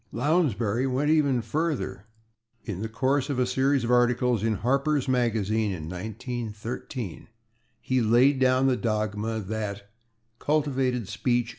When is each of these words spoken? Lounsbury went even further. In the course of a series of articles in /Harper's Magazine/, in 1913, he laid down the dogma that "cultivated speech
Lounsbury 0.11 0.87
went 0.87 1.11
even 1.11 1.43
further. 1.43 2.07
In 2.65 2.81
the 2.81 2.89
course 2.89 3.29
of 3.29 3.37
a 3.37 3.45
series 3.45 3.83
of 3.83 3.91
articles 3.91 4.41
in 4.41 4.57
/Harper's 4.57 5.07
Magazine/, 5.07 5.71
in 5.71 5.83
1913, 5.87 7.27
he 7.79 8.01
laid 8.01 8.39
down 8.39 8.65
the 8.65 8.75
dogma 8.75 9.39
that 9.41 9.91
"cultivated 10.39 11.07
speech 11.07 11.49